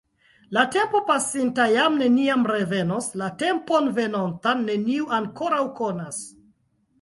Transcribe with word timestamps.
La 0.57 0.61
tempo 0.75 1.01
pasinta 1.09 1.67
jam 1.75 1.99
neniam 1.99 2.45
revenos; 2.53 3.09
la 3.23 3.27
tempon 3.43 3.91
venontan 3.99 4.65
neniu 4.71 5.07
ankoraŭ 5.21 5.63
konas. 5.83 6.21